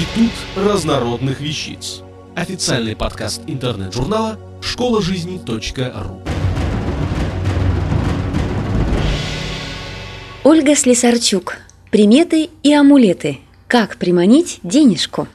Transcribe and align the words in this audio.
Институт 0.00 0.32
разнородных 0.56 1.40
вещиц. 1.40 2.00
Официальный 2.34 2.96
подкаст 2.96 3.42
интернет-журнала 3.46 4.38
школа 4.62 5.02
жизни.ру. 5.02 6.22
Ольга 10.42 10.74
Слесарчук. 10.74 11.58
Приметы 11.90 12.48
и 12.62 12.72
амулеты. 12.72 13.40
Как 13.66 13.98
приманить 13.98 14.60
денежку? 14.62 15.28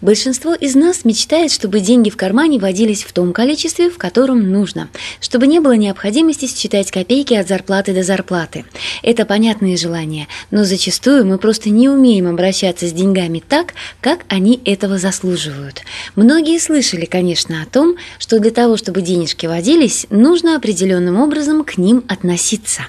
Большинство 0.00 0.54
из 0.54 0.76
нас 0.76 1.04
мечтает, 1.04 1.50
чтобы 1.50 1.80
деньги 1.80 2.10
в 2.10 2.16
кармане 2.16 2.60
водились 2.60 3.02
в 3.02 3.12
том 3.12 3.32
количестве, 3.32 3.90
в 3.90 3.98
котором 3.98 4.52
нужно, 4.52 4.88
чтобы 5.24 5.46
не 5.46 5.58
было 5.58 5.72
необходимости 5.72 6.46
считать 6.46 6.90
копейки 6.90 7.32
от 7.32 7.48
зарплаты 7.48 7.94
до 7.94 8.02
зарплаты. 8.02 8.66
Это 9.02 9.24
понятные 9.24 9.78
желания, 9.78 10.28
но 10.50 10.64
зачастую 10.64 11.24
мы 11.24 11.38
просто 11.38 11.70
не 11.70 11.88
умеем 11.88 12.28
обращаться 12.28 12.86
с 12.86 12.92
деньгами 12.92 13.42
так, 13.46 13.72
как 14.02 14.26
они 14.28 14.60
этого 14.66 14.98
заслуживают. 14.98 15.80
Многие 16.14 16.60
слышали, 16.60 17.06
конечно, 17.06 17.62
о 17.62 17.66
том, 17.66 17.96
что 18.18 18.38
для 18.38 18.50
того, 18.50 18.76
чтобы 18.76 19.00
денежки 19.00 19.46
водились, 19.46 20.06
нужно 20.10 20.56
определенным 20.56 21.18
образом 21.18 21.64
к 21.64 21.78
ним 21.78 22.04
относиться. 22.06 22.82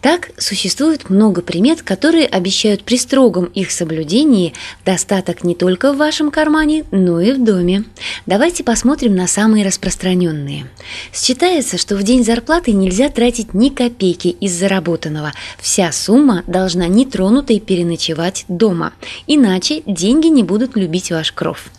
Так, 0.00 0.30
существует 0.38 1.10
много 1.10 1.42
примет, 1.42 1.82
которые 1.82 2.26
обещают 2.26 2.84
при 2.84 2.96
строгом 2.96 3.46
их 3.46 3.70
соблюдении 3.70 4.54
достаток 4.84 5.44
не 5.44 5.54
только 5.54 5.92
в 5.92 5.96
вашем 5.96 6.30
кармане, 6.30 6.84
но 6.90 7.20
и 7.20 7.32
в 7.32 7.42
доме. 7.42 7.84
Давайте 8.26 8.64
посмотрим 8.64 9.14
на 9.14 9.28
самые 9.28 9.64
распространенные. 9.64 10.66
Считается, 11.12 11.78
что 11.78 11.94
в 11.94 12.02
день 12.02 12.24
зарплаты 12.24 12.72
нельзя 12.72 13.08
тратить 13.08 13.54
ни 13.54 13.68
копейки 13.68 14.28
из 14.28 14.52
заработанного. 14.52 15.32
Вся 15.60 15.92
сумма 15.92 16.42
должна 16.48 16.88
нетронутой 16.88 17.60
переночевать 17.60 18.44
дома, 18.48 18.92
иначе 19.28 19.82
деньги 19.86 20.26
не 20.26 20.42
будут 20.42 20.76
любить 20.76 21.12
ваш 21.12 21.30
кров. 21.30 21.70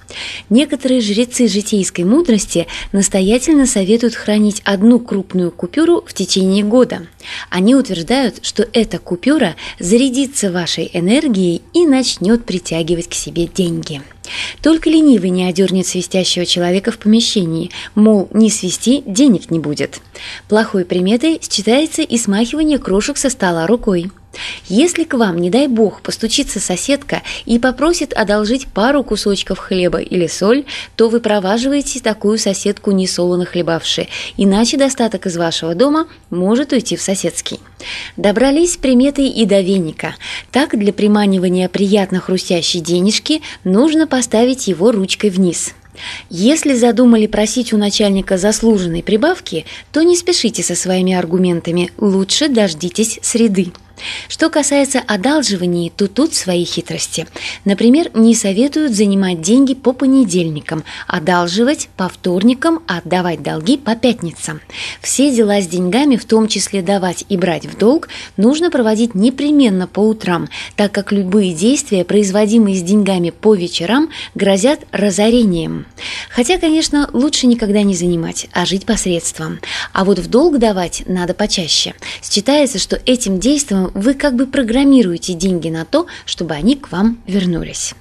Некоторые 0.50 1.02
жрецы 1.02 1.48
житейской 1.48 2.04
мудрости 2.04 2.68
настоятельно 2.92 3.66
советуют 3.66 4.16
хранить 4.16 4.62
одну 4.64 5.00
крупную 5.00 5.52
купюру 5.52 6.04
в 6.06 6.14
течение 6.14 6.64
года. 6.64 7.08
Они 7.50 7.76
утверждают, 7.76 8.40
что 8.42 8.68
эта 8.74 9.00
купюра 9.00 9.56
зарядится 9.80 10.52
вашей 10.52 10.90
энергией 10.94 11.62
и 11.74 11.86
начнет 11.86 12.46
притягивать 12.46 13.10
к 13.10 13.14
себе 13.14 13.48
деньги. 13.48 14.02
Только 14.62 14.90
ленивый 14.90 15.30
не 15.30 15.46
одернет 15.46 15.88
свистящего 15.88 16.46
человека 16.46 16.92
в 16.92 16.98
помещении, 16.98 17.72
мол, 17.96 18.30
не 18.34 18.50
свисти, 18.50 19.04
денег 19.06 19.52
не 19.52 19.60
будет. 19.60 20.02
Плохой 20.50 20.86
приметой 20.86 21.40
считается 21.42 22.02
и 22.02 22.18
смахивание 22.18 22.78
крошек 22.78 23.18
со 23.18 23.30
стола 23.30 23.68
рукой. 23.68 24.12
Если 24.68 25.04
к 25.04 25.14
вам, 25.14 25.38
не 25.38 25.50
дай 25.50 25.68
бог, 25.68 26.02
постучится 26.02 26.60
соседка 26.60 27.22
и 27.46 27.60
попросит 27.60 28.14
одолжить 28.14 28.68
пару 28.68 29.04
кусочков 29.04 29.60
хлеба 29.60 30.00
или 30.00 30.28
соль, 30.28 30.66
то 30.96 31.10
вы 31.10 31.20
проваживаете 31.20 32.00
такую 32.00 32.38
соседку 32.38 32.92
несолоно 32.92 33.46
хлебавши, 33.46 34.08
иначе 34.38 34.78
достаток 34.78 35.26
из 35.26 35.38
вашего 35.38 35.76
дома 35.76 36.08
может 36.30 36.72
уйти 36.72 36.96
в 36.96 37.02
соседский. 37.02 37.60
Добрались 38.16 38.78
приметы 38.78 39.28
и 39.28 39.46
до 39.46 39.62
веника. 39.62 40.16
Так, 40.52 40.78
для 40.78 40.94
приманивания 40.94 41.70
приятно 41.70 42.20
хрустящей 42.20 42.80
денежки 42.80 43.42
нужно 43.64 44.08
поставить 44.08 44.68
его 44.68 44.92
ручкой 44.92 45.30
вниз. 45.30 45.74
Если 46.30 46.76
задумали 46.76 47.28
просить 47.28 47.74
у 47.74 47.78
начальника 47.78 48.38
заслуженной 48.38 49.04
прибавки, 49.04 49.66
то 49.92 50.04
не 50.04 50.16
спешите 50.16 50.64
со 50.64 50.76
своими 50.76 51.14
аргументами, 51.14 51.92
лучше 51.98 52.50
дождитесь 52.50 53.20
среды. 53.22 53.72
Что 54.28 54.50
касается 54.50 55.00
одалживаний, 55.00 55.92
то 55.96 56.08
тут 56.08 56.34
свои 56.34 56.66
хитрости. 56.66 57.28
Например, 57.66 58.10
не 58.14 58.36
советуют 58.36 58.94
занимать 58.94 59.42
деньги 59.42 59.74
по 59.74 59.94
понедельникам, 59.94 60.84
одалживать 61.08 61.90
по 61.98 62.10
вторникам, 62.10 62.84
а 62.88 62.98
отдавать 62.98 63.42
долги 63.42 63.78
по 63.78 63.96
пятницам. 63.96 64.62
Все 65.02 65.34
дела 65.34 65.62
с 65.62 65.68
деньгами, 65.68 66.18
в 66.18 66.26
том 66.26 66.48
числе 66.48 66.82
давать 66.82 67.26
и 67.30 67.38
брать 67.38 67.66
в 67.66 67.78
долг, 67.78 68.10
нужно 68.36 68.70
проводить 68.70 69.16
непременно 69.16 69.88
по 69.88 70.02
утрам, 70.02 70.50
так 70.76 70.92
как 70.92 71.12
любые 71.12 71.54
действия, 71.54 72.04
производимые 72.04 72.76
с 72.76 72.82
деньгами 72.82 73.30
по 73.30 73.56
вечерам, 73.56 74.10
грозят 74.36 74.82
разорением. 74.92 75.86
Хотя, 76.30 76.58
конечно, 76.58 77.10
лучше 77.14 77.48
никогда 77.48 77.84
не 77.84 77.96
занимать, 77.96 78.48
а 78.52 78.66
жить 78.66 78.86
посредством. 78.86 79.60
А 79.94 80.04
вот 80.06 80.20
в 80.20 80.30
долг 80.30 80.60
давать 80.60 81.04
надо 81.06 81.34
почаще. 81.34 81.94
Считается, 82.22 82.80
что 82.80 83.00
этим 83.06 83.40
действием 83.40 83.87
вы 83.94 84.14
как 84.14 84.36
бы 84.36 84.48
программируете 84.48 85.34
деньги 85.34 85.70
на 85.70 85.86
то, 85.86 86.08
чтобы 86.26 86.54
они 86.54 86.76
к 86.76 86.92
вам 86.92 87.22
вернулись. 87.28 87.94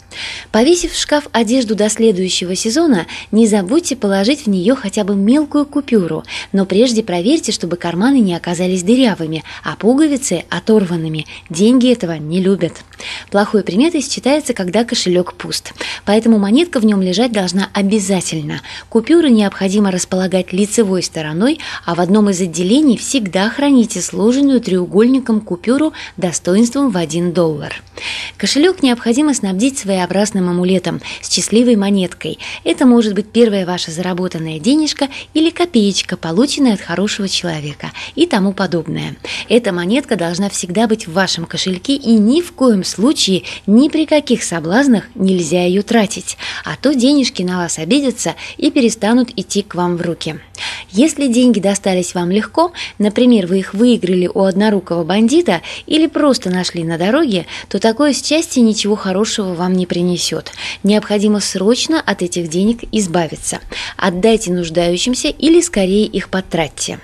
Повесив 0.56 0.94
в 0.94 0.98
шкаф 0.98 1.28
одежду 1.32 1.74
до 1.74 1.90
следующего 1.90 2.54
сезона, 2.54 3.06
не 3.30 3.46
забудьте 3.46 3.94
положить 3.94 4.46
в 4.46 4.48
нее 4.48 4.74
хотя 4.74 5.04
бы 5.04 5.14
мелкую 5.14 5.66
купюру, 5.66 6.24
но 6.52 6.64
прежде 6.64 7.02
проверьте, 7.02 7.52
чтобы 7.52 7.76
карманы 7.76 8.20
не 8.20 8.34
оказались 8.34 8.82
дырявыми, 8.82 9.44
а 9.62 9.76
пуговицы 9.76 10.44
оторванными. 10.48 11.26
Деньги 11.50 11.92
этого 11.92 12.12
не 12.12 12.40
любят. 12.40 12.72
Плохой 13.30 13.64
приметой 13.64 14.00
считается, 14.00 14.54
когда 14.54 14.84
кошелек 14.84 15.34
пуст, 15.34 15.74
поэтому 16.06 16.38
монетка 16.38 16.80
в 16.80 16.86
нем 16.86 17.02
лежать 17.02 17.32
должна 17.32 17.68
обязательно. 17.74 18.62
Купюры 18.88 19.28
необходимо 19.28 19.90
располагать 19.90 20.54
лицевой 20.54 21.02
стороной, 21.02 21.58
а 21.84 21.94
в 21.94 22.00
одном 22.00 22.30
из 22.30 22.40
отделений 22.40 22.96
всегда 22.96 23.50
храните 23.50 24.00
сложенную 24.00 24.62
треугольником 24.62 25.42
купюру 25.42 25.92
достоинством 26.16 26.88
в 26.88 26.96
1 26.96 27.34
доллар. 27.34 27.82
Кошелек 28.38 28.82
необходимо 28.82 29.34
снабдить 29.34 29.78
своеобразным 29.78 30.45
амулетом 30.48 31.00
с 31.20 31.32
счастливой 31.32 31.76
монеткой. 31.76 32.38
Это 32.64 32.86
может 32.86 33.14
быть 33.14 33.30
первая 33.30 33.66
ваша 33.66 33.90
заработанная 33.90 34.58
денежка 34.58 35.08
или 35.34 35.50
копеечка, 35.50 36.16
полученная 36.16 36.74
от 36.74 36.80
хорошего 36.80 37.28
человека 37.28 37.92
и 38.14 38.26
тому 38.26 38.52
подобное. 38.52 39.16
Эта 39.48 39.72
монетка 39.72 40.16
должна 40.16 40.48
всегда 40.48 40.86
быть 40.86 41.06
в 41.06 41.12
вашем 41.12 41.46
кошельке 41.46 41.94
и 41.94 42.12
ни 42.12 42.40
в 42.40 42.52
коем 42.52 42.84
случае, 42.84 43.42
ни 43.66 43.88
при 43.88 44.06
каких 44.06 44.42
соблазнах 44.42 45.04
нельзя 45.14 45.64
ее 45.64 45.82
тратить, 45.82 46.36
а 46.64 46.76
то 46.76 46.94
денежки 46.94 47.42
на 47.42 47.58
вас 47.58 47.78
обидятся 47.78 48.34
и 48.56 48.70
перестанут 48.70 49.30
идти 49.36 49.62
к 49.62 49.74
вам 49.74 49.96
в 49.96 50.02
руки. 50.02 50.40
Если 50.90 51.26
деньги 51.26 51.60
достались 51.60 52.14
вам 52.14 52.30
легко, 52.30 52.72
например, 52.98 53.46
вы 53.46 53.60
их 53.60 53.74
выиграли 53.74 54.30
у 54.32 54.42
однорукого 54.42 55.04
бандита 55.04 55.62
или 55.86 56.06
просто 56.06 56.50
нашли 56.50 56.84
на 56.84 56.98
дороге, 56.98 57.46
то 57.68 57.78
такое 57.78 58.12
счастье 58.12 58.62
ничего 58.62 58.96
хорошего 58.96 59.54
вам 59.54 59.74
не 59.74 59.86
принесет. 59.86 60.52
Необходимо 60.82 61.40
срочно 61.40 62.00
от 62.00 62.22
этих 62.22 62.48
денег 62.48 62.84
избавиться. 62.92 63.60
Отдайте 63.96 64.52
нуждающимся 64.52 65.28
или 65.28 65.60
скорее 65.60 66.06
их 66.06 66.28
потратьте. 66.28 66.98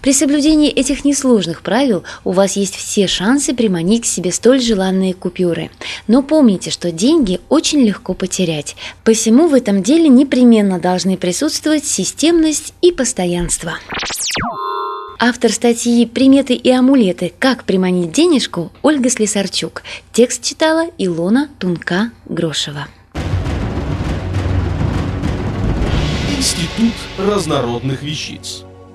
При 0.00 0.12
соблюдении 0.12 0.70
этих 0.70 1.04
несложных 1.04 1.62
правил 1.62 2.04
у 2.24 2.32
вас 2.32 2.56
есть 2.56 2.76
все 2.76 3.06
шансы 3.06 3.54
приманить 3.54 4.02
к 4.02 4.06
себе 4.06 4.32
столь 4.32 4.60
желанные 4.60 5.14
купюры. 5.14 5.70
Но 6.06 6.22
помните, 6.22 6.70
что 6.70 6.90
деньги 6.90 7.40
очень 7.48 7.80
легко 7.80 8.14
потерять. 8.14 8.76
Посему 9.04 9.48
в 9.48 9.54
этом 9.54 9.82
деле 9.82 10.08
непременно 10.08 10.78
должны 10.78 11.16
присутствовать 11.16 11.84
системность 11.84 12.74
и 12.80 12.92
постоянство. 12.92 13.74
Автор 15.22 15.52
статьи 15.52 16.06
«Приметы 16.06 16.54
и 16.54 16.70
амулеты. 16.70 17.32
Как 17.38 17.64
приманить 17.64 18.10
денежку» 18.10 18.72
Ольга 18.80 19.10
Слесарчук. 19.10 19.82
Текст 20.12 20.42
читала 20.42 20.86
Илона 20.96 21.50
Тунка-Грошева. 21.58 22.86
Институт 26.38 26.94
разнородных 27.18 28.02
вещиц. 28.02 28.64